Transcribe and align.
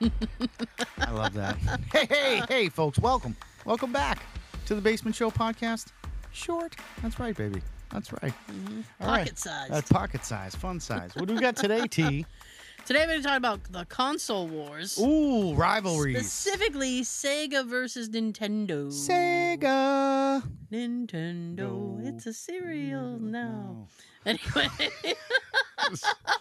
I 0.00 1.10
love 1.10 1.32
that. 1.34 1.56
Hey, 1.92 2.06
hey, 2.06 2.42
hey, 2.48 2.68
folks, 2.68 2.98
welcome. 2.98 3.36
Welcome 3.64 3.92
back 3.92 4.22
to 4.66 4.74
the 4.74 4.80
Basement 4.80 5.16
Show 5.16 5.30
podcast. 5.30 5.86
Short. 6.32 6.76
That's 7.02 7.18
right, 7.18 7.36
baby. 7.36 7.62
That's 7.90 8.12
right. 8.12 8.32
Mm-hmm. 8.50 8.80
All 9.00 9.08
right. 9.08 9.20
Pocket 9.20 9.38
size. 9.38 9.68
That's 9.70 9.90
pocket 9.90 10.24
size, 10.24 10.54
fun 10.54 10.80
size. 10.80 11.14
What 11.14 11.28
do 11.28 11.34
we 11.34 11.40
got 11.40 11.56
today, 11.56 11.86
T? 11.86 12.26
Today 12.84 13.00
we're 13.00 13.06
going 13.06 13.22
to 13.22 13.26
talk 13.26 13.36
about 13.36 13.64
the 13.72 13.84
console 13.86 14.46
wars. 14.46 14.96
Ooh, 15.00 15.54
rivalries. 15.54 16.18
Specifically, 16.30 17.00
Sega 17.00 17.66
versus 17.66 18.10
Nintendo. 18.10 18.92
Sega. 18.92 20.40
Nintendo. 20.70 21.56
No. 21.56 21.98
It's 22.04 22.26
a 22.26 22.32
cereal 22.32 23.18
now. 23.18 23.40
No. 23.40 23.88
Anyway, 24.26 24.68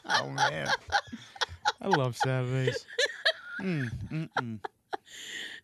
Oh 0.07 0.29
man, 0.29 0.67
I 1.81 1.87
love 1.87 2.17
Saturdays. 2.17 2.83
Mm, 3.61 3.91
mm, 4.11 4.29
mm. 4.41 4.59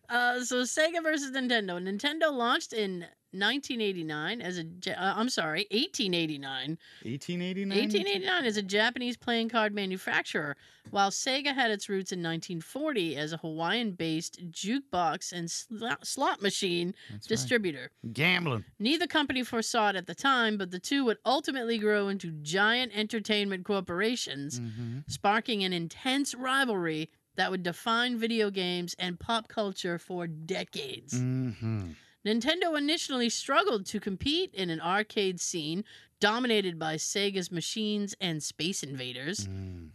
uh, 0.08 0.44
so 0.44 0.62
Sega 0.62 1.02
versus 1.02 1.30
Nintendo. 1.30 1.80
Nintendo 1.82 2.32
launched 2.32 2.72
in 2.72 3.06
1989 3.34 4.42
as 4.42 4.58
a. 4.58 4.62
Uh, 4.90 5.14
I'm 5.16 5.28
sorry, 5.30 5.66
1889. 5.70 6.78
1889. 7.04 7.78
1889 7.78 8.44
as 8.44 8.56
a 8.58 8.62
Japanese 8.62 9.16
playing 9.16 9.48
card 9.48 9.74
manufacturer, 9.74 10.54
while 10.90 11.10
Sega 11.10 11.54
had 11.54 11.70
its 11.70 11.88
roots 11.88 12.12
in 12.12 12.18
1940 12.18 13.16
as 13.16 13.32
a 13.32 13.38
Hawaiian-based 13.38 14.50
jukebox 14.50 15.32
and 15.32 15.50
slot, 15.50 16.06
slot 16.06 16.42
machine 16.42 16.94
That's 17.10 17.24
right. 17.24 17.28
distributor. 17.28 17.90
Gambling. 18.12 18.64
Neither 18.78 19.06
company 19.06 19.42
foresaw 19.44 19.88
it 19.90 19.96
at 19.96 20.06
the 20.06 20.14
time, 20.14 20.58
but 20.58 20.70
the 20.70 20.78
two 20.78 21.04
would 21.06 21.16
ultimately 21.24 21.78
grow 21.78 22.08
into 22.08 22.32
giant 22.42 22.92
entertainment 22.94 23.64
corporations, 23.64 24.60
Mm-hmm. 24.60 24.98
sparking 25.08 25.64
an 25.64 25.72
intense 25.72 26.34
rivalry 26.34 27.08
that 27.36 27.50
would 27.50 27.62
define 27.62 28.18
video 28.18 28.50
games 28.50 28.94
and 28.98 29.18
pop 29.18 29.48
culture 29.48 29.98
for 29.98 30.26
decades. 30.26 31.14
Mm-hmm. 31.14 31.90
Nintendo 32.26 32.78
initially 32.78 33.28
struggled 33.28 33.84
to 33.86 33.98
compete 33.98 34.54
in 34.54 34.70
an 34.70 34.80
arcade 34.80 35.40
scene 35.40 35.84
dominated 36.20 36.78
by 36.78 36.94
Sega's 36.96 37.50
machines 37.50 38.14
and 38.20 38.42
Space 38.42 38.82
Invaders, 38.84 39.48
Mm. 39.48 39.88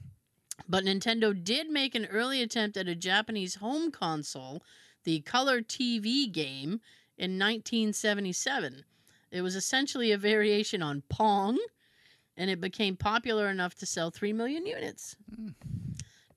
but 0.68 0.84
Nintendo 0.84 1.32
did 1.42 1.70
make 1.70 1.96
an 1.96 2.06
early 2.08 2.42
attempt 2.42 2.76
at 2.76 2.88
a 2.90 2.96
Japanese 2.96 3.56
home 3.56 3.92
console, 3.92 4.62
the 5.06 5.22
Color 5.22 5.62
TV 5.62 6.30
game, 6.30 6.82
in 7.18 7.40
1977. 7.40 8.84
It 9.32 9.42
was 9.42 9.56
essentially 9.56 10.12
a 10.12 10.18
variation 10.18 10.82
on 10.84 11.04
Pong, 11.10 11.58
and 12.36 12.50
it 12.50 12.60
became 12.60 12.98
popular 12.98 13.48
enough 13.50 13.76
to 13.76 13.86
sell 13.86 14.12
3 14.12 14.34
million 14.34 14.66
units. 14.66 15.16
Mm. 15.34 15.54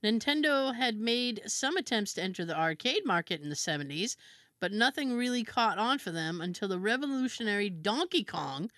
Nintendo 0.02 0.74
had 0.74 0.96
made 0.96 1.42
some 1.46 1.76
attempts 1.76 2.14
to 2.14 2.22
enter 2.22 2.44
the 2.44 2.58
arcade 2.58 3.04
market 3.04 3.42
in 3.42 3.48
the 3.48 3.54
70s, 3.54 4.16
but 4.60 4.72
nothing 4.72 5.16
really 5.16 5.44
caught 5.44 5.78
on 5.78 5.98
for 5.98 6.10
them 6.10 6.40
until 6.40 6.68
the 6.68 6.78
revolutionary 6.78 7.70
Donkey 7.70 8.24
Kong 8.24 8.70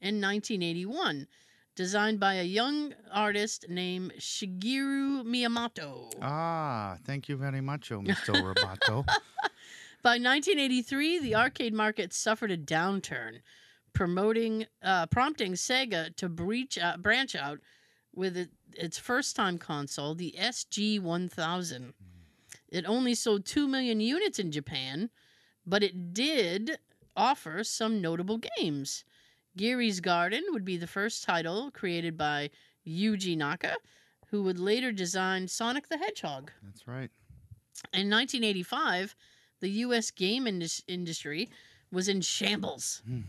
in 0.00 0.20
1981, 0.20 1.26
designed 1.74 2.18
by 2.18 2.34
a 2.34 2.42
young 2.42 2.94
artist 3.12 3.66
named 3.68 4.12
Shigeru 4.18 5.22
Miyamoto. 5.24 6.10
Ah, 6.22 6.96
thank 7.04 7.28
you 7.28 7.36
very 7.36 7.60
much, 7.60 7.92
oh, 7.92 8.00
Mr. 8.00 8.34
Roboto. 8.54 9.06
By 10.02 10.12
1983, 10.12 11.18
the 11.18 11.34
arcade 11.34 11.74
market 11.74 12.14
suffered 12.14 12.50
a 12.50 12.56
downturn, 12.56 13.40
promoting, 13.92 14.66
uh, 14.82 15.06
prompting 15.06 15.52
Sega 15.52 16.16
to 16.16 16.28
breach, 16.30 16.78
uh, 16.78 16.96
branch 16.96 17.34
out 17.34 17.60
with 18.14 18.36
it, 18.36 18.50
its 18.76 18.98
first-time 18.98 19.58
console, 19.58 20.14
the 20.14 20.34
SG-1000. 20.38 21.92
It 22.68 22.84
only 22.86 23.14
sold 23.14 23.44
two 23.44 23.66
million 23.66 24.00
units 24.00 24.38
in 24.38 24.52
Japan, 24.52 25.10
but 25.66 25.82
it 25.82 26.14
did 26.14 26.78
offer 27.16 27.64
some 27.64 28.00
notable 28.00 28.40
games. 28.56 29.04
Girl's 29.56 30.00
Garden 30.00 30.44
would 30.50 30.64
be 30.64 30.76
the 30.76 30.86
first 30.86 31.24
title 31.24 31.70
created 31.72 32.16
by 32.16 32.50
Yuji 32.86 33.36
Naka, 33.36 33.76
who 34.30 34.42
would 34.44 34.58
later 34.58 34.92
design 34.92 35.48
Sonic 35.48 35.88
the 35.88 35.98
Hedgehog. 35.98 36.52
That's 36.62 36.86
right. 36.86 37.10
In 37.92 38.08
1985, 38.10 39.16
the 39.60 39.70
U.S. 39.70 40.10
game 40.10 40.46
indus- 40.46 40.82
industry 40.86 41.48
was 41.90 42.08
in 42.08 42.20
shambles. 42.20 43.02
Hmm. 43.06 43.20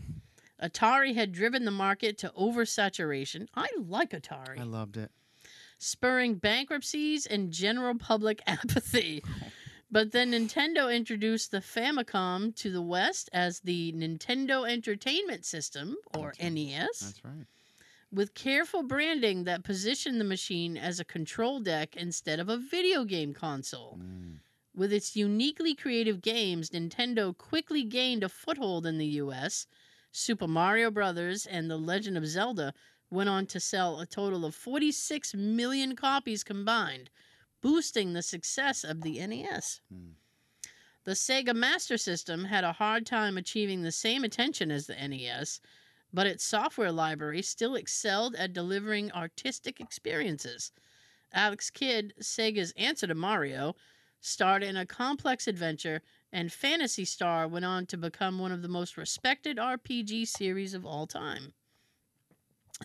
Atari 0.62 1.14
had 1.14 1.32
driven 1.32 1.64
the 1.64 1.70
market 1.70 2.18
to 2.18 2.32
oversaturation. 2.38 3.48
I 3.54 3.68
like 3.76 4.10
Atari. 4.10 4.58
I 4.60 4.64
loved 4.64 4.96
it. 4.96 5.10
spurring 5.78 6.34
bankruptcies 6.36 7.26
and 7.26 7.50
general 7.52 7.96
public 7.96 8.40
apathy. 8.46 9.22
But 9.90 10.12
then 10.12 10.30
Nintendo 10.32 10.94
introduced 10.94 11.50
the 11.50 11.58
Famicom 11.58 12.54
to 12.56 12.70
the 12.70 12.80
West 12.80 13.28
as 13.32 13.60
the 13.60 13.92
Nintendo 13.92 14.66
Entertainment 14.68 15.44
System, 15.44 15.96
or 16.16 16.28
That's 16.28 16.40
right. 16.42 16.52
NES, 16.52 17.00
That's 17.00 17.24
right. 17.24 17.46
with 18.10 18.32
careful 18.32 18.82
branding 18.84 19.44
that 19.44 19.64
positioned 19.64 20.18
the 20.18 20.24
machine 20.24 20.78
as 20.78 20.98
a 20.98 21.04
control 21.04 21.60
deck 21.60 21.94
instead 21.96 22.40
of 22.40 22.48
a 22.48 22.56
video 22.56 23.04
game 23.04 23.34
console. 23.34 23.98
Mm. 24.00 24.36
With 24.74 24.94
its 24.94 25.14
uniquely 25.14 25.74
creative 25.74 26.22
games, 26.22 26.70
Nintendo 26.70 27.36
quickly 27.36 27.82
gained 27.84 28.24
a 28.24 28.30
foothold 28.30 28.86
in 28.86 28.96
the 28.96 29.20
US. 29.20 29.66
Super 30.12 30.46
Mario 30.46 30.90
Brothers, 30.90 31.46
and 31.46 31.70
The 31.70 31.76
Legend 31.76 32.16
of 32.16 32.26
Zelda 32.26 32.74
went 33.10 33.28
on 33.28 33.46
to 33.46 33.58
sell 33.58 33.98
a 33.98 34.06
total 34.06 34.44
of 34.44 34.54
46 34.54 35.34
million 35.34 35.96
copies 35.96 36.44
combined, 36.44 37.10
boosting 37.60 38.12
the 38.12 38.22
success 38.22 38.84
of 38.84 39.02
the 39.02 39.26
NES. 39.26 39.80
Hmm. 39.90 40.10
The 41.04 41.12
Sega 41.12 41.54
Master 41.54 41.98
System 41.98 42.44
had 42.44 42.62
a 42.62 42.72
hard 42.72 43.06
time 43.06 43.36
achieving 43.36 43.82
the 43.82 43.90
same 43.90 44.22
attention 44.22 44.70
as 44.70 44.86
the 44.86 44.94
NES, 44.94 45.60
but 46.12 46.26
its 46.26 46.44
software 46.44 46.92
library 46.92 47.42
still 47.42 47.74
excelled 47.74 48.36
at 48.36 48.52
delivering 48.52 49.10
artistic 49.12 49.80
experiences. 49.80 50.70
Alex 51.32 51.70
Kidd, 51.70 52.14
Sega's 52.20 52.72
answer 52.76 53.06
to 53.06 53.14
Mario, 53.14 53.74
starred 54.22 54.62
in 54.62 54.76
a 54.76 54.86
complex 54.86 55.48
adventure, 55.48 56.00
and 56.32 56.52
Phantasy 56.52 57.04
Star 57.04 57.46
went 57.46 57.64
on 57.64 57.84
to 57.86 57.96
become 57.96 58.38
one 58.38 58.52
of 58.52 58.62
the 58.62 58.68
most 58.68 58.96
respected 58.96 59.58
RPG 59.58 60.28
series 60.28 60.72
of 60.72 60.86
all 60.86 61.06
time. 61.06 61.52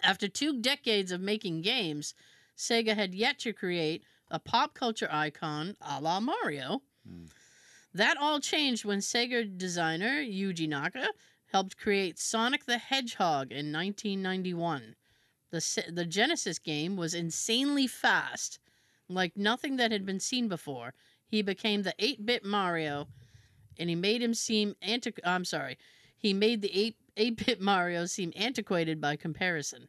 After 0.04 0.28
two 0.28 0.60
decades 0.60 1.12
of 1.12 1.22
making 1.22 1.62
games, 1.62 2.16
Sega 2.58 2.96
had 2.96 3.14
yet 3.14 3.40
to 3.40 3.54
create 3.54 4.04
a 4.30 4.40
pop 4.40 4.74
culture 4.74 5.08
icon 5.12 5.78
a 5.80 6.02
la 6.02 6.20
Mario. 6.20 6.82
Hmm. 7.08 7.26
That 7.94 8.18
all 8.18 8.40
changed 8.40 8.84
when 8.84 9.00
Sega 9.00 9.58
designer 9.58 10.24
Yuji 10.24 10.68
Naka 10.68 11.08
helped 11.52 11.78
create 11.78 12.20
Sonic 12.20 12.66
the 12.66 12.80
Hedgehog 12.80 13.52
in 13.52 13.72
1991. 13.72 14.96
The, 15.52 15.84
the 15.90 16.06
Genesis 16.06 16.60
game 16.60 16.98
was 16.98 17.14
insanely 17.14 17.88
fast, 17.88 18.60
like 19.08 19.38
nothing 19.38 19.78
that 19.78 19.92
had 19.92 20.06
been 20.06 20.20
seen 20.20 20.48
before. 20.48 20.94
He 21.28 21.42
became 21.42 21.84
the 21.84 21.94
8 22.00 22.26
bit 22.26 22.46
Mario, 22.46 23.08
and 23.78 23.90
he 23.90 23.96
made 23.96 24.22
him 24.22 24.34
seem 24.34 24.76
antiqu- 24.82 25.20
I'm 25.26 25.46
sorry, 25.46 25.78
he 26.18 26.34
made 26.34 26.62
the 26.62 26.72
8 26.78 26.96
8 27.18 27.46
bit 27.46 27.62
Mario 27.62 28.06
seem 28.06 28.32
antiquated 28.36 29.02
by 29.02 29.16
comparison. 29.16 29.88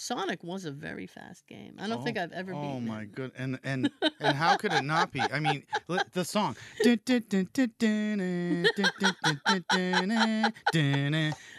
Sonic 0.00 0.44
was 0.44 0.64
a 0.64 0.70
very 0.70 1.08
fast 1.08 1.44
game. 1.48 1.74
I 1.76 1.88
don't 1.88 2.04
think 2.04 2.16
Oh, 2.18 2.22
I've 2.22 2.32
ever 2.32 2.54
Oh 2.54 2.60
beaten 2.60 2.86
my 2.86 3.04
good, 3.04 3.32
and 3.36 3.58
and 3.64 3.90
and 4.20 4.36
how 4.36 4.56
could 4.56 4.72
it 4.72 4.84
not 4.84 5.10
be? 5.10 5.20
I 5.20 5.40
mean, 5.40 5.64
the 6.12 6.24
song. 6.24 6.56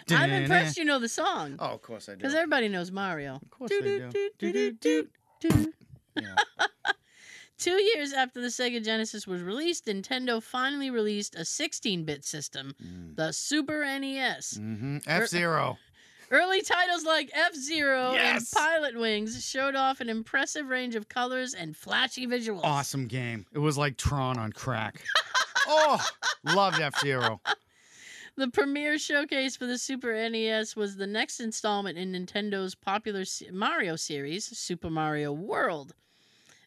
I'm 0.10 0.32
impressed 0.32 0.78
you 0.78 0.86
know 0.86 1.00
the 1.00 1.10
song. 1.10 1.58
Oh, 1.60 1.66
of 1.66 1.82
course 1.82 2.08
I 2.08 2.14
do. 2.14 2.20
Because 2.20 2.34
everybody 2.34 2.70
knows 2.70 2.92
Mario. 2.92 3.36
Of 3.36 3.50
course 3.50 3.72
I. 3.74 3.82
Do-do-do-do-do-do. 3.82 5.74
Yeah. 6.22 6.66
Two 7.58 7.82
years 7.82 8.14
after 8.14 8.40
the 8.40 8.48
Sega 8.48 8.84
Genesis 8.84 9.28
was 9.28 9.42
released, 9.42 9.86
Nintendo 9.86 10.42
finally 10.42 10.90
released 10.90 11.36
a 11.36 11.44
16 11.44 12.06
bit 12.06 12.24
system, 12.24 12.74
Mm. 12.82 13.16
the 13.18 13.34
Super 13.34 13.84
NES. 13.84 14.58
Mm-hmm. 14.60 14.98
F 15.08 15.28
Zero. 15.28 15.78
Early 16.32 16.62
titles 16.62 17.04
like 17.06 17.32
F 17.34 17.56
Zero 17.56 18.12
Yes! 18.14 18.54
and 18.54 18.62
Pilot 18.64 18.98
Wings 19.00 19.44
showed 19.44 19.76
off 19.76 20.00
an 20.00 20.10
impressive 20.10 20.68
range 20.70 20.96
of 20.96 21.10
colors 21.10 21.54
and 21.56 21.76
flashy 21.76 22.28
visuals. 22.28 22.62
Awesome 22.64 23.08
game. 23.08 23.46
It 23.52 23.60
was 23.60 23.78
like 23.78 23.98
Tron 23.98 24.38
on 24.38 24.52
crack. 24.54 25.04
oh, 25.68 26.00
loved 26.44 26.80
F 26.80 26.98
Zero. 27.02 27.42
The 28.38 28.48
premiere 28.48 28.98
showcase 28.98 29.58
for 29.58 29.66
the 29.66 29.78
Super 29.78 30.14
NES 30.30 30.76
was 30.78 30.96
the 30.96 31.08
next 31.08 31.42
installment 31.42 31.98
in 31.98 32.14
Nintendo's 32.14 32.74
popular 32.74 33.26
Mario 33.52 33.98
series, 33.98 34.46
Super 34.58 34.90
Mario 34.90 35.34
World. 35.34 35.94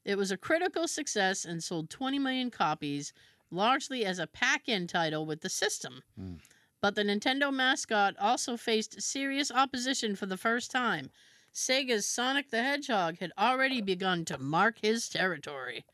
It 0.04 0.18
was 0.18 0.30
a 0.30 0.36
critical 0.36 0.88
success 0.88 1.44
and 1.44 1.62
sold 1.62 1.90
20 1.90 2.18
million 2.18 2.50
copies, 2.50 3.12
largely 3.50 4.04
as 4.04 4.18
a 4.18 4.26
pack 4.26 4.68
in 4.68 4.86
title 4.86 5.26
with 5.26 5.40
the 5.40 5.48
system. 5.48 6.02
Hmm. 6.16 6.34
But 6.80 6.96
the 6.96 7.04
Nintendo 7.04 7.52
mascot 7.52 8.16
also 8.18 8.56
faced 8.56 9.00
serious 9.00 9.52
opposition 9.52 10.16
for 10.16 10.26
the 10.26 10.36
first 10.36 10.70
time. 10.70 11.10
Sega's 11.54 12.06
Sonic 12.06 12.50
the 12.50 12.62
Hedgehog 12.62 13.18
had 13.18 13.30
already 13.38 13.80
begun 13.80 14.24
to 14.24 14.38
mark 14.38 14.78
his 14.80 15.08
territory. 15.08 15.84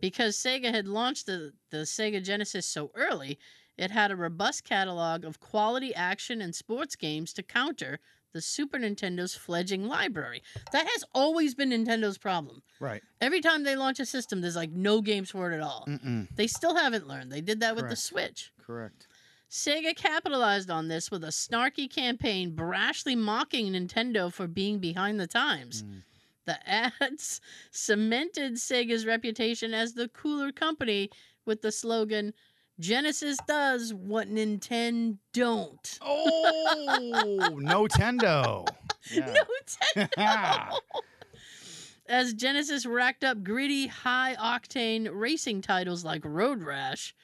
Because 0.00 0.36
Sega 0.36 0.74
had 0.74 0.88
launched 0.88 1.26
the, 1.26 1.52
the 1.70 1.78
Sega 1.78 2.22
Genesis 2.22 2.66
so 2.66 2.90
early, 2.94 3.38
it 3.76 3.90
had 3.90 4.10
a 4.10 4.16
robust 4.16 4.64
catalog 4.64 5.24
of 5.24 5.38
quality 5.38 5.94
action 5.94 6.40
and 6.40 6.54
sports 6.54 6.96
games 6.96 7.32
to 7.34 7.42
counter 7.42 8.00
the 8.34 8.42
Super 8.42 8.78
Nintendo's 8.78 9.34
fledging 9.34 9.86
library. 9.86 10.42
That 10.72 10.86
has 10.86 11.04
always 11.14 11.54
been 11.54 11.70
Nintendo's 11.70 12.18
problem. 12.18 12.62
Right. 12.80 13.00
Every 13.20 13.40
time 13.40 13.62
they 13.62 13.76
launch 13.76 14.00
a 14.00 14.04
system, 14.04 14.42
there's 14.42 14.56
like 14.56 14.72
no 14.72 15.00
games 15.00 15.30
for 15.30 15.50
it 15.50 15.54
at 15.54 15.62
all. 15.62 15.86
Mm-mm. 15.88 16.28
They 16.34 16.48
still 16.48 16.76
haven't 16.76 17.08
learned. 17.08 17.32
They 17.32 17.40
did 17.40 17.60
that 17.60 17.76
with 17.76 17.88
the 17.88 17.96
Switch. 17.96 18.52
Correct. 18.60 19.06
Sega 19.50 19.94
capitalized 19.94 20.68
on 20.68 20.88
this 20.88 21.12
with 21.12 21.22
a 21.22 21.28
snarky 21.28 21.88
campaign 21.88 22.50
brashly 22.56 23.16
mocking 23.16 23.72
Nintendo 23.72 24.32
for 24.32 24.48
being 24.48 24.80
behind 24.80 25.20
the 25.20 25.28
times. 25.28 25.84
Mm. 25.84 26.02
The 26.44 26.68
ads 26.68 27.40
cemented 27.70 28.54
Sega's 28.54 29.06
reputation 29.06 29.72
as 29.72 29.94
the 29.94 30.08
cooler 30.08 30.50
company 30.50 31.08
with 31.46 31.62
the 31.62 31.70
slogan 31.70 32.34
Genesis 32.80 33.38
does 33.46 33.94
what 33.94 34.28
Nintendo 34.28 35.18
don't. 35.32 35.98
Oh, 36.02 37.56
no 37.60 37.86
Tendo. 37.86 38.66
Yeah. 39.10 39.32
No 39.32 39.44
Nintendo. 39.96 40.78
As 42.06 42.34
Genesis 42.34 42.84
racked 42.84 43.24
up 43.24 43.42
gritty, 43.42 43.86
high 43.86 44.36
octane 44.38 45.08
racing 45.10 45.62
titles 45.62 46.04
like 46.04 46.22
Road 46.24 46.62
Rash, 46.62 47.14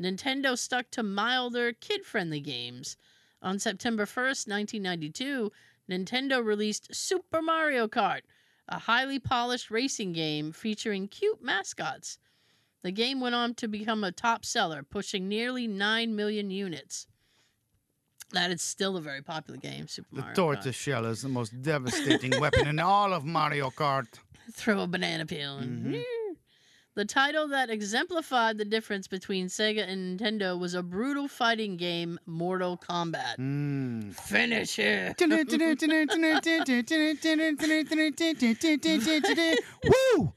Nintendo 0.00 0.56
stuck 0.58 0.90
to 0.90 1.02
milder, 1.02 1.72
kid 1.72 2.04
friendly 2.04 2.40
games. 2.40 2.96
On 3.40 3.58
September 3.58 4.04
1st, 4.04 4.48
1992, 4.48 5.50
Nintendo 5.90 6.44
released 6.44 6.94
Super 6.94 7.40
Mario 7.40 7.88
Kart, 7.88 8.20
a 8.68 8.78
highly 8.78 9.18
polished 9.18 9.70
racing 9.70 10.12
game 10.12 10.52
featuring 10.52 11.08
cute 11.08 11.42
mascots. 11.42 12.18
The 12.82 12.92
game 12.92 13.20
went 13.20 13.34
on 13.34 13.54
to 13.54 13.68
become 13.68 14.04
a 14.04 14.12
top 14.12 14.44
seller, 14.44 14.82
pushing 14.82 15.28
nearly 15.28 15.66
9 15.66 16.14
million 16.14 16.50
units. 16.50 17.06
That 18.32 18.50
is 18.50 18.60
still 18.62 18.96
a 18.96 19.00
very 19.00 19.22
popular 19.22 19.58
game, 19.58 19.88
Super 19.88 20.08
The 20.12 20.20
Mario 20.20 20.32
Kart. 20.32 20.36
tortoise 20.36 20.76
shell 20.76 21.06
is 21.06 21.22
the 21.22 21.28
most 21.28 21.60
devastating 21.62 22.38
weapon 22.40 22.66
in 22.68 22.78
all 22.78 23.12
of 23.12 23.24
Mario 23.24 23.70
Kart. 23.70 24.06
throw 24.52 24.80
a 24.80 24.86
banana 24.86 25.26
peel 25.26 25.58
and 25.58 25.86
Mhm. 25.94 26.02
the 26.94 27.04
title 27.04 27.48
that 27.48 27.68
exemplified 27.70 28.56
the 28.58 28.64
difference 28.64 29.06
between 29.06 29.46
Sega 29.48 29.86
and 29.86 30.18
Nintendo 30.18 30.58
was 30.58 30.72
a 30.74 30.82
brutal 30.82 31.28
fighting 31.28 31.76
game, 31.76 32.18
Mortal 32.26 32.78
Kombat. 32.78 33.36
Mm. 33.38 34.14
Finish 34.14 34.78
it. 34.78 35.18
Woo! 39.84 40.32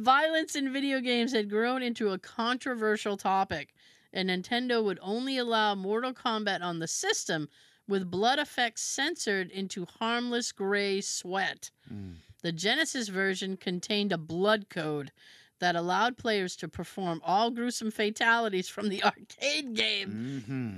Violence 0.00 0.56
in 0.56 0.72
video 0.72 1.00
games 1.00 1.32
had 1.32 1.50
grown 1.50 1.82
into 1.82 2.10
a 2.10 2.18
controversial 2.18 3.18
topic, 3.18 3.74
and 4.14 4.30
Nintendo 4.30 4.82
would 4.82 4.98
only 5.02 5.36
allow 5.36 5.74
Mortal 5.74 6.14
Kombat 6.14 6.62
on 6.62 6.78
the 6.78 6.88
system 6.88 7.50
with 7.86 8.10
blood 8.10 8.38
effects 8.38 8.80
censored 8.80 9.50
into 9.50 9.84
harmless 9.84 10.52
gray 10.52 11.02
sweat. 11.02 11.70
Mm. 11.92 12.14
The 12.40 12.52
Genesis 12.52 13.08
version 13.08 13.58
contained 13.58 14.10
a 14.10 14.16
blood 14.16 14.70
code 14.70 15.12
that 15.58 15.76
allowed 15.76 16.16
players 16.16 16.56
to 16.56 16.68
perform 16.68 17.20
all 17.22 17.50
gruesome 17.50 17.90
fatalities 17.90 18.70
from 18.70 18.88
the 18.88 19.04
arcade 19.04 19.74
game. 19.74 20.42
hmm 20.46 20.76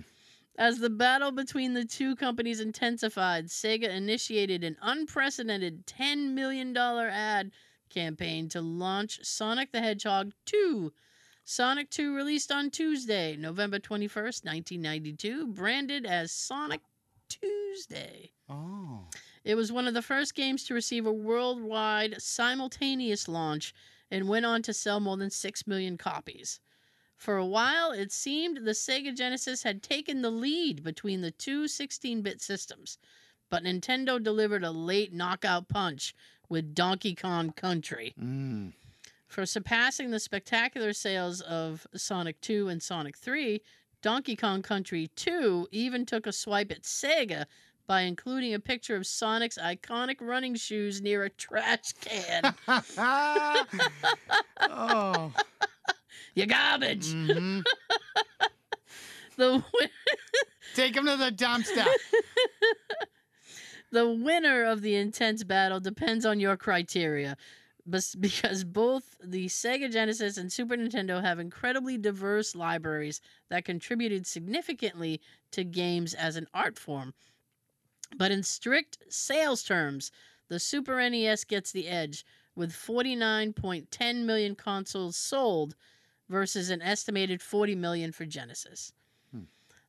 As 0.61 0.81
the 0.81 0.91
battle 0.91 1.31
between 1.31 1.75
the 1.75 1.85
two 1.85 2.17
companies 2.17 2.59
intensified, 2.59 3.47
Sega 3.47 3.89
initiated 3.89 4.65
an 4.65 4.77
unprecedented 4.83 5.87
$10 5.87 6.33
million 6.33 6.77
ad 6.77 7.53
campaign 7.93 8.49
to 8.49 8.61
launch 8.61 9.21
Sonic 9.23 9.71
the 9.73 9.81
Hedgehog 9.81 10.33
2. 10.47 10.93
Sonic 11.45 11.91
2 11.91 12.15
released 12.15 12.51
on 12.51 12.71
Tuesday, 12.71 13.37
November 13.37 13.79
21st, 13.79 14.45
1992, 14.45 15.47
branded 15.49 16.07
as 16.07 16.33
Sonic 16.33 16.81
Tuesday. 17.29 18.31
Oh. 18.49 19.07
It 19.45 19.57
was 19.57 19.73
one 19.73 19.89
of 19.89 19.95
the 19.95 20.03
first 20.03 20.35
games 20.35 20.65
to 20.65 20.75
receive 20.75 21.05
a 21.05 21.13
worldwide 21.13 22.23
simultaneous 22.23 23.27
launch 23.27 23.75
and 24.11 24.29
went 24.29 24.47
on 24.47 24.63
to 24.63 24.75
sell 24.75 25.01
more 25.01 25.17
than 25.17 25.31
6 25.31 25.67
million 25.67 25.97
copies. 25.99 26.61
For 27.17 27.37
a 27.37 27.47
while, 27.47 27.93
it 27.93 28.13
seemed 28.13 28.59
the 28.59 28.73
Sega 28.73 29.17
Genesis 29.17 29.63
had 29.63 29.83
taken 29.83 30.23
the 30.23 30.31
lead 30.31 30.83
between 30.83 31.21
the 31.21 31.31
two 31.31 31.69
16 31.69 32.21
bit 32.23 32.41
systems, 32.41 32.99
but 33.49 33.63
Nintendo 33.63 34.23
delivered 34.23 34.65
a 34.65 34.71
late 34.71 35.13
knockout 35.13 35.69
punch 35.69 36.15
with 36.53 36.75
Donkey 36.75 37.15
Kong 37.15 37.51
Country. 37.53 38.15
Mm. 38.21 38.75
For 39.27 39.47
surpassing 39.47 40.11
the 40.11 40.21
spectacular 40.21 40.93
sales 40.93 41.41
of 41.41 41.87
Sonic 41.97 42.39
2 42.43 42.69
and 42.69 42.83
Sonic 42.83 43.17
3, 43.17 43.63
Donkey 44.03 44.37
Kong 44.37 44.61
Country 44.61 45.09
2 45.17 45.69
even 45.73 46.05
took 46.05 46.27
a 46.27 46.33
swipe 46.33 46.71
at 46.71 46.83
Sega 46.83 47.47
by 47.87 48.03
including 48.03 48.53
a 48.53 48.61
picture 48.61 48.95
of 48.97 49.07
Sonic's 49.07 49.57
iconic 49.57 50.17
running 50.21 50.55
shoes 50.55 51.01
near 51.01 51.25
a 51.25 51.31
trash 51.31 51.95
can. 52.03 52.55
oh. 54.61 55.33
you 56.35 56.47
garbage! 56.47 57.11
hmm 57.13 57.61
The, 59.37 59.65
Take 60.75 60.95
him 60.95 61.07
to 61.07 61.17
the 61.17 61.33
dumpster. 61.33 61.87
The 63.93 64.09
winner 64.09 64.65
of 64.65 64.81
the 64.81 64.97
intense 64.97 65.45
battle 65.45 65.79
depends 65.79 66.27
on 66.27 66.41
your 66.41 66.57
criteria. 66.57 67.37
Because 68.21 68.63
both 68.63 69.17
the 69.21 69.47
Sega 69.47 69.91
Genesis 69.91 70.37
and 70.37 70.53
Super 70.53 70.77
Nintendo 70.77 71.21
have 71.21 71.41
incredibly 71.41 71.99
diverse 71.99 72.55
libraries 72.55 73.21
that 73.51 73.65
contributed 73.65 74.25
significantly 74.25 75.21
to 75.51 75.65
games 75.65 76.15
as 76.15 76.37
an 76.37 76.47
art 76.55 76.79
form. 76.79 77.13
But 78.17 78.31
in 78.31 78.45
strict 78.45 78.99
sales 79.09 79.65
terms, 79.65 80.13
the 80.47 80.61
Super 80.61 81.11
NES 81.11 81.43
gets 81.43 81.73
the 81.73 81.89
edge 81.89 82.25
with 82.55 82.73
49.10 82.73 84.25
million 84.25 84.55
consoles 84.55 85.17
sold 85.17 85.75
versus 86.29 86.71
an 86.71 86.83
estimated 86.83 87.43
40 87.43 87.75
million 87.75 88.13
for 88.13 88.27
Genesis. 88.27 88.93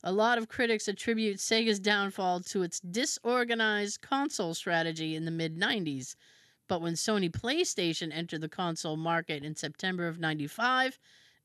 A 0.04 0.12
lot 0.12 0.38
of 0.38 0.50
critics 0.50 0.88
attribute 0.88 1.38
Sega's 1.38 1.80
downfall 1.80 2.42
to 2.42 2.62
its 2.64 2.80
disorganized 2.82 4.02
console 4.02 4.54
strategy 4.54 5.16
in 5.16 5.26
the 5.26 5.32
mid 5.32 5.58
90s. 5.58 6.16
But 6.68 6.82
when 6.82 6.94
Sony 6.94 7.30
PlayStation 7.30 8.12
entered 8.14 8.42
the 8.42 8.50
console 8.50 8.98
market 8.98 9.44
in 9.44 9.56
September 9.56 10.08
of 10.08 10.20
95, 10.20 10.98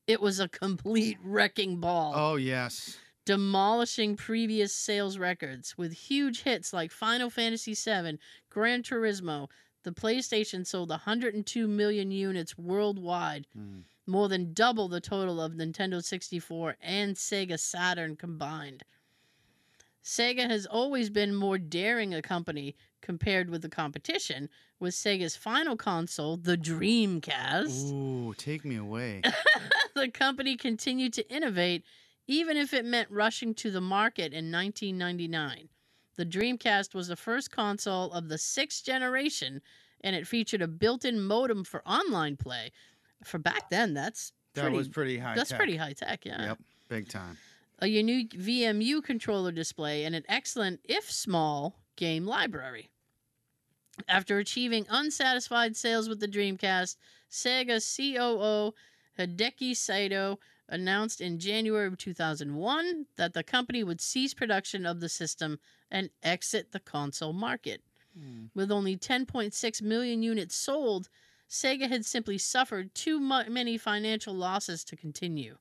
it 0.07 0.19
was 0.21 0.39
a 0.39 0.47
complete 0.47 1.17
wrecking 1.23 1.79
ball 1.79 2.13
Oh, 2.15 2.35
yes. 2.35 2.97
demolishing 3.25 4.15
previous 4.15 4.73
sales 4.73 5.17
records 5.17 5.77
with 5.77 5.93
huge 5.93 6.41
hits 6.43 6.73
like 6.73 6.91
Final 6.91 7.29
Fantasy 7.29 7.73
VII, 7.75 8.17
Gran 8.49 8.81
Turismo. 8.83 9.49
The 9.83 9.91
PlayStation 9.91 10.65
sold 10.67 10.89
102 10.89 11.67
million 11.67 12.11
units 12.11 12.57
worldwide, 12.57 13.45
Mm. 13.57 13.83
More 14.09 14.27
than 14.27 14.53
double 14.53 14.87
the 14.87 14.99
total 14.99 15.39
of 15.39 15.53
Nintendo 15.53 16.03
64 16.03 16.75
and 16.81 17.15
Sega 17.15 17.59
Saturn 17.59 18.15
combined. 18.15 18.83
Sega 20.03 20.49
has 20.49 20.65
always 20.65 21.09
been 21.09 21.35
more 21.35 21.57
daring 21.57 22.13
a 22.13 22.21
company 22.21 22.75
compared 23.01 23.49
with 23.49 23.61
the 23.61 23.69
competition, 23.69 24.49
with 24.79 24.93
Sega's 24.93 25.35
final 25.35 25.75
console, 25.75 26.37
the 26.37 26.57
Dreamcast 26.57 27.91
Ooh, 27.93 28.33
take 28.37 28.65
me 28.65 28.77
away. 28.77 29.21
the 29.95 30.09
company 30.09 30.55
continued 30.55 31.13
to 31.13 31.33
innovate 31.33 31.83
even 32.27 32.57
if 32.57 32.73
it 32.73 32.85
meant 32.85 33.09
rushing 33.09 33.55
to 33.55 33.71
the 33.71 33.81
market 33.81 34.33
in 34.33 34.51
1999. 34.51 35.69
The 36.15 36.25
Dreamcast 36.25 36.93
was 36.93 37.07
the 37.07 37.15
first 37.15 37.49
console 37.49 38.11
of 38.11 38.29
the 38.29 38.37
sixth 38.37 38.85
generation 38.85 39.61
and 40.01 40.15
it 40.15 40.27
featured 40.27 40.61
a 40.61 40.67
built-in 40.67 41.21
modem 41.21 41.63
for 41.63 41.81
online 41.87 42.37
play. 42.37 42.71
For 43.23 43.37
back 43.37 43.69
then, 43.69 43.93
that's 43.93 44.31
That 44.53 44.61
pretty, 44.61 44.77
was 44.77 44.87
pretty 44.87 45.17
high 45.17 45.35
that's 45.35 45.49
tech. 45.49 45.59
pretty 45.59 45.77
high 45.77 45.93
tech, 45.93 46.25
yeah. 46.25 46.47
Yep, 46.47 46.59
big 46.87 47.09
time. 47.09 47.37
A 47.79 47.87
unique 47.87 48.31
VMU 48.31 49.03
controller 49.03 49.51
display 49.51 50.03
and 50.03 50.15
an 50.15 50.23
excellent, 50.27 50.81
if 50.83 51.09
small, 51.11 51.79
game 51.95 52.25
library. 52.25 52.89
After 54.07 54.37
achieving 54.37 54.85
unsatisfied 54.89 55.75
sales 55.75 56.07
with 56.07 56.19
the 56.19 56.27
Dreamcast, 56.27 56.95
Sega 57.29 57.79
COO 57.79 58.73
Hideki 59.17 59.75
Sato 59.75 60.39
announced 60.69 61.19
in 61.19 61.39
January 61.39 61.87
of 61.87 61.97
2001 61.97 63.05
that 63.17 63.33
the 63.33 63.43
company 63.43 63.83
would 63.83 63.99
cease 63.99 64.33
production 64.33 64.85
of 64.85 64.99
the 64.99 65.09
system 65.09 65.59
and 65.91 66.09
exit 66.23 66.71
the 66.71 66.79
console 66.79 67.33
market. 67.33 67.81
Mm. 68.17 68.49
With 68.55 68.71
only 68.71 68.95
10.6 68.95 69.81
million 69.81 70.23
units 70.23 70.55
sold, 70.55 71.09
Sega 71.49 71.89
had 71.89 72.05
simply 72.05 72.37
suffered 72.37 72.93
too 72.93 73.19
mu- 73.19 73.49
many 73.49 73.77
financial 73.77 74.33
losses 74.33 74.83
to 74.85 74.95
continue. 74.95 75.57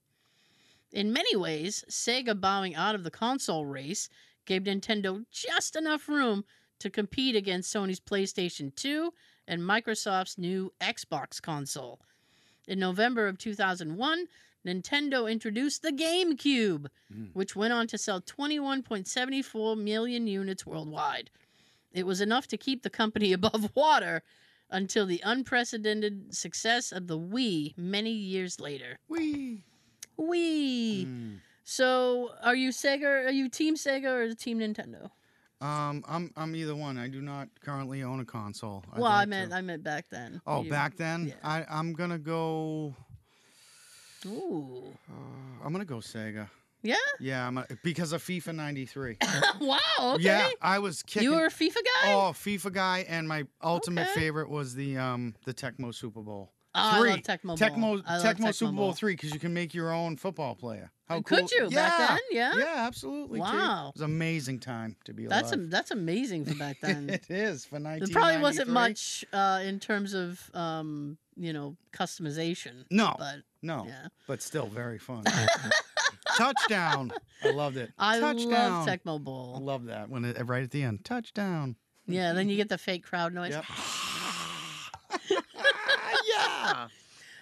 In 0.92 1.12
many 1.12 1.34
ways, 1.36 1.84
Sega 1.88 2.38
bowing 2.38 2.74
out 2.74 2.94
of 2.94 3.04
the 3.04 3.10
console 3.10 3.64
race 3.66 4.08
gave 4.44 4.62
Nintendo 4.62 5.24
just 5.30 5.76
enough 5.76 6.08
room 6.08 6.44
to 6.78 6.90
compete 6.90 7.34
against 7.36 7.74
Sony's 7.74 8.00
PlayStation 8.00 8.74
2 8.74 9.12
and 9.46 9.62
Microsoft's 9.62 10.38
new 10.38 10.72
Xbox 10.80 11.40
console. 11.40 12.00
In 12.66 12.78
November 12.78 13.26
of 13.26 13.38
2001, 13.38 14.26
Nintendo 14.66 15.30
introduced 15.30 15.82
the 15.82 15.92
GameCube, 15.92 16.88
Mm. 17.12 17.30
which 17.32 17.56
went 17.56 17.72
on 17.72 17.86
to 17.86 17.96
sell 17.96 18.20
21.74 18.20 19.74
million 19.76 20.26
units 20.26 20.66
worldwide. 20.66 21.30
It 21.92 22.04
was 22.04 22.20
enough 22.20 22.46
to 22.48 22.58
keep 22.58 22.82
the 22.82 22.90
company 22.90 23.32
above 23.38 23.74
water 23.74 24.22
until 24.70 25.06
the 25.06 25.20
unprecedented 25.24 26.34
success 26.34 26.92
of 26.92 27.06
the 27.06 27.18
Wii 27.18 27.76
many 27.76 28.10
years 28.12 28.60
later. 28.60 28.98
Wee. 29.08 29.64
Wii. 30.18 31.06
Mm. 31.06 31.36
So, 31.64 32.30
are 32.42 32.54
you 32.56 32.70
Sega? 32.70 33.26
Are 33.26 33.30
you 33.30 33.48
Team 33.48 33.76
Sega 33.76 34.06
or 34.06 34.34
Team 34.34 34.58
Nintendo? 34.58 35.10
Um, 35.60 36.04
I'm 36.08 36.32
I'm 36.36 36.54
either 36.54 36.74
one. 36.74 36.98
I 36.98 37.08
do 37.08 37.20
not 37.20 37.48
currently 37.64 38.02
own 38.02 38.20
a 38.20 38.24
console. 38.24 38.84
I'd 38.92 39.00
well, 39.00 39.10
I 39.10 39.24
meant 39.24 39.50
to. 39.50 39.56
I 39.56 39.60
meant 39.60 39.82
back 39.82 40.06
then. 40.08 40.40
Oh, 40.46 40.62
You- 40.62 40.70
back 40.70 40.96
then, 40.96 41.28
yeah. 41.28 41.34
I 41.42 41.64
I'm 41.68 41.92
gonna 41.94 42.18
go. 42.18 42.94
Ooh. 44.26 44.84
Uh, 45.10 45.64
I'm 45.64 45.72
gonna 45.72 45.84
go 45.84 45.96
Sega. 45.96 46.48
Yeah. 46.82 46.94
Yeah, 47.20 47.46
I'm 47.46 47.58
a, 47.58 47.66
because 47.82 48.12
of 48.12 48.22
FIFA 48.22 48.54
'93. 48.54 49.16
wow. 49.60 49.78
Okay. 50.00 50.22
Yeah, 50.22 50.48
I 50.62 50.78
was 50.78 51.02
kicking. 51.02 51.24
you 51.28 51.34
were 51.34 51.46
a 51.46 51.50
FIFA 51.50 51.74
guy. 51.76 52.12
Oh, 52.12 52.32
FIFA 52.32 52.72
guy, 52.72 53.04
and 53.08 53.26
my 53.26 53.44
ultimate 53.62 54.08
Okay. 54.10 54.20
favorite 54.20 54.48
was 54.48 54.74
the 54.74 54.96
um 54.96 55.34
the 55.44 55.52
Tecmo 55.54 55.94
Super 55.94 56.20
Bowl. 56.22 56.52
Oh, 56.74 56.98
three. 57.00 57.10
I 57.10 57.14
love 57.14 57.22
Tecmo 57.22 57.42
Bowl. 57.46 57.56
Tecmo 57.56 58.02
I 58.06 58.18
love 58.18 58.36
Tecmo 58.36 58.54
Super 58.54 58.72
Bowl 58.72 58.84
Bowl. 58.86 58.92
three 58.92 59.14
because 59.14 59.32
you 59.34 59.40
can 59.40 59.52
make 59.54 59.74
your 59.74 59.92
own 59.92 60.16
football 60.16 60.54
player. 60.54 60.92
How 61.08 61.22
Could 61.22 61.38
cool- 61.38 61.48
you 61.52 61.68
yeah. 61.70 61.88
back 61.88 62.08
then? 62.10 62.18
Yeah. 62.30 62.52
Yeah, 62.56 62.74
absolutely. 62.86 63.40
Wow. 63.40 63.88
It 63.88 63.94
was 63.94 64.02
an 64.02 64.10
amazing 64.10 64.60
time 64.60 64.94
to 65.06 65.14
be 65.14 65.26
That's 65.26 65.48
alive. 65.50 65.60
am- 65.64 65.70
that's 65.70 65.90
amazing 65.90 66.44
for 66.44 66.54
back 66.54 66.76
then. 66.82 67.08
it 67.08 67.24
is 67.30 67.64
for 67.64 67.76
1993. 67.80 67.98
there 68.06 68.12
probably 68.22 68.42
wasn't 68.42 68.68
much 68.68 69.24
uh, 69.32 69.60
in 69.64 69.80
terms 69.80 70.12
of 70.14 70.50
um, 70.54 71.16
you 71.36 71.52
know 71.54 71.76
customization. 71.92 72.84
No, 72.90 73.16
But 73.18 73.36
no, 73.62 73.86
yeah, 73.88 74.08
but 74.28 74.42
still 74.42 74.66
very 74.66 74.98
fun. 74.98 75.24
Touchdown! 76.38 77.12
I 77.42 77.50
loved 77.50 77.76
it. 77.76 77.92
I 77.98 78.18
Touchdown. 78.20 78.86
love 78.86 78.88
Tecmo 78.88 79.14
I 79.16 79.18
Bowl. 79.18 79.58
love 79.60 79.84
that 79.86 80.08
when 80.08 80.24
it 80.24 80.36
right 80.46 80.62
at 80.62 80.70
the 80.70 80.82
end. 80.82 81.04
Touchdown. 81.04 81.76
Yeah, 82.06 82.32
then 82.32 82.48
you 82.48 82.56
get 82.56 82.68
the 82.70 82.78
fake 82.78 83.04
crowd 83.04 83.34
noise. 83.34 83.50
Yep. 83.52 83.64
yeah. 85.30 86.88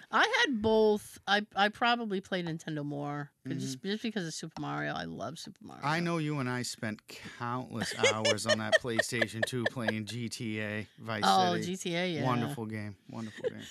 I 0.09 0.41
had 0.45 0.61
both. 0.61 1.19
I 1.27 1.45
I 1.55 1.67
probably 1.69 2.21
played 2.21 2.45
Nintendo 2.45 2.83
more 2.85 3.29
'cause 3.45 3.57
just 3.61 3.83
just 3.83 4.01
because 4.03 4.25
of 4.25 4.33
Super 4.33 4.61
Mario. 4.61 4.93
I 4.93 5.03
love 5.03 5.37
Super 5.37 5.59
Mario. 5.61 5.81
Mm-hmm. 5.81 5.91
I 5.93 5.99
know 5.99 6.17
you 6.17 6.39
and 6.39 6.49
I 6.49 6.61
spent 6.61 7.01
countless 7.39 7.93
hours 8.13 8.45
on 8.47 8.59
that 8.59 8.81
PlayStation 8.81 9.43
2 9.45 9.65
playing 9.65 10.05
GTA 10.05 10.87
Vice 10.99 11.23
Oh, 11.25 11.55
City. 11.57 11.75
GTA, 11.75 12.15
yeah. 12.15 12.23
Wonderful 12.23 12.65
game. 12.67 12.95
Wonderful 13.09 13.49
game. 13.49 13.63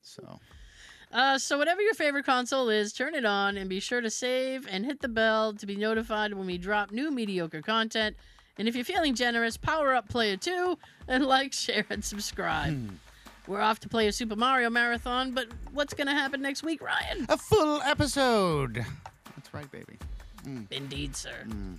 So, 0.00 0.38
Uh, 1.14 1.38
so 1.38 1.56
whatever 1.56 1.80
your 1.80 1.94
favorite 1.94 2.26
console 2.26 2.68
is, 2.68 2.92
turn 2.92 3.14
it 3.14 3.24
on 3.24 3.56
and 3.56 3.70
be 3.70 3.78
sure 3.78 4.00
to 4.00 4.10
save 4.10 4.66
and 4.68 4.84
hit 4.84 5.00
the 5.00 5.08
bell 5.08 5.52
to 5.54 5.64
be 5.64 5.76
notified 5.76 6.34
when 6.34 6.44
we 6.44 6.58
drop 6.58 6.90
new 6.90 7.12
mediocre 7.12 7.62
content. 7.62 8.16
And 8.58 8.66
if 8.66 8.74
you're 8.74 8.84
feeling 8.84 9.14
generous, 9.14 9.56
power 9.56 9.94
up 9.94 10.08
Player 10.08 10.36
2 10.36 10.76
and 11.06 11.24
like, 11.26 11.52
share, 11.52 11.86
and 11.88 12.04
subscribe. 12.04 12.74
Hmm. 12.74 12.88
We're 13.46 13.60
off 13.60 13.78
to 13.80 13.88
play 13.88 14.08
a 14.08 14.12
Super 14.12 14.36
Mario 14.36 14.70
marathon, 14.70 15.32
but 15.32 15.48
what's 15.72 15.94
going 15.94 16.06
to 16.08 16.14
happen 16.14 16.42
next 16.42 16.62
week, 16.62 16.82
Ryan? 16.82 17.26
a 17.28 17.36
full 17.36 17.80
episode. 17.82 18.84
That's 19.36 19.52
right, 19.54 19.70
baby. 19.70 19.98
Indeed, 20.70 21.14
sir. 21.14 21.44
Mm. 21.46 21.78